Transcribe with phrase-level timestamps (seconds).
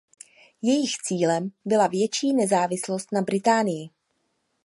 [0.61, 3.89] Jejich cílem byla větší nezávislost na Británii.